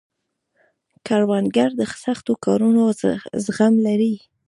[1.07, 2.83] کروندګر د سختو کارونو
[3.45, 4.15] زغم لري